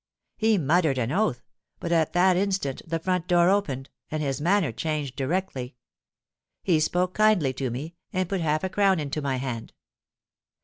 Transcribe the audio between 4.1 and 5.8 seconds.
his manner changed directly.